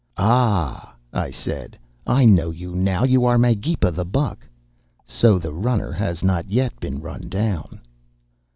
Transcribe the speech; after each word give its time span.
"'Ah!' 0.17 0.95
I 1.13 1.29
said, 1.29 1.77
'I 2.07 2.25
know 2.25 2.49
you 2.49 2.73
now, 2.73 3.03
you 3.03 3.23
are 3.25 3.37
Magepa 3.37 3.91
the 3.91 4.03
Buck. 4.03 4.47
So 5.05 5.37
the 5.37 5.53
Runner 5.53 5.91
has 5.91 6.23
not 6.23 6.49
yet 6.49 6.73
been 6.79 6.99
run 7.01 7.29
down. 7.29 7.81